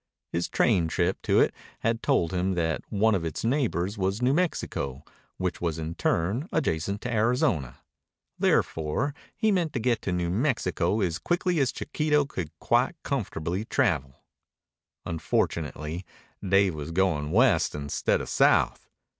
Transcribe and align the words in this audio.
His 0.31 0.49
train 0.49 0.87
trip 0.87 1.21
to 1.21 1.39
it 1.39 1.53
had 1.81 2.01
told 2.01 2.33
him 2.33 2.55
that 2.55 2.81
one 2.89 3.13
of 3.13 3.23
its 3.23 3.45
neighbors 3.45 3.99
was 3.99 4.19
New 4.19 4.33
Mexico, 4.33 5.03
which 5.37 5.61
was 5.61 5.77
in 5.77 5.93
turn 5.93 6.49
adjacent 6.51 7.01
to 7.01 7.13
Arizona. 7.13 7.77
Therefore 8.39 9.13
he 9.37 9.51
meant 9.51 9.73
to 9.73 9.79
get 9.79 10.01
to 10.01 10.11
New 10.11 10.31
Mexico 10.31 11.01
as 11.01 11.19
quickly 11.19 11.59
as 11.59 11.71
Chiquito 11.71 12.25
could 12.25 12.49
quite 12.57 12.95
comfortably 13.03 13.63
travel. 13.63 14.15
Unfortunately 15.05 16.03
Dave 16.43 16.73
was 16.73 16.89
going 16.89 17.29
west 17.29 17.75
instead 17.75 18.21
of 18.21 18.27
south. 18.29 18.89